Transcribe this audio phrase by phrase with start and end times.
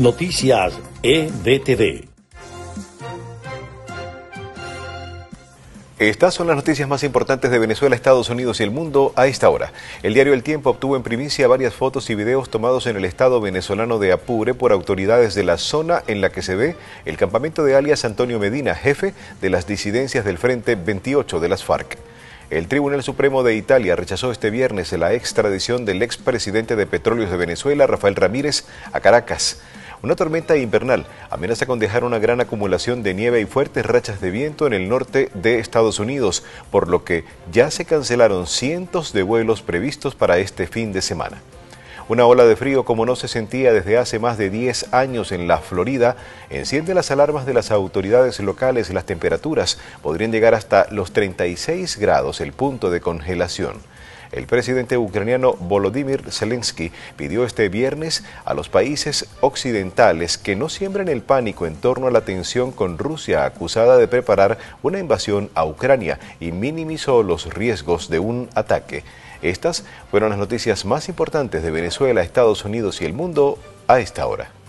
[0.00, 0.72] Noticias
[1.02, 2.08] EDTV.
[5.98, 9.50] Estas son las noticias más importantes de Venezuela, Estados Unidos y el mundo a esta
[9.50, 9.74] hora.
[10.02, 13.42] El diario El Tiempo obtuvo en primicia varias fotos y videos tomados en el estado
[13.42, 17.62] venezolano de Apure por autoridades de la zona en la que se ve el campamento
[17.62, 19.12] de alias Antonio Medina, jefe
[19.42, 21.98] de las disidencias del Frente 28 de las FARC.
[22.48, 27.36] El Tribunal Supremo de Italia rechazó este viernes la extradición del expresidente de Petróleos de
[27.36, 28.64] Venezuela, Rafael Ramírez,
[28.94, 29.60] a Caracas.
[30.02, 34.30] Una tormenta invernal amenaza con dejar una gran acumulación de nieve y fuertes rachas de
[34.30, 39.22] viento en el norte de Estados Unidos, por lo que ya se cancelaron cientos de
[39.22, 41.42] vuelos previstos para este fin de semana.
[42.08, 45.46] Una ola de frío como no se sentía desde hace más de 10 años en
[45.46, 46.16] la Florida
[46.48, 48.88] enciende las alarmas de las autoridades locales.
[48.90, 53.74] Las temperaturas podrían llegar hasta los 36 grados, el punto de congelación.
[54.32, 61.08] El presidente ucraniano Volodymyr Zelensky pidió este viernes a los países occidentales que no siembren
[61.08, 65.64] el pánico en torno a la tensión con Rusia acusada de preparar una invasión a
[65.64, 69.02] Ucrania y minimizó los riesgos de un ataque.
[69.42, 73.58] Estas fueron las noticias más importantes de Venezuela, Estados Unidos y el mundo
[73.88, 74.59] a esta hora.